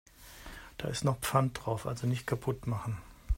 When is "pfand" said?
1.19-1.63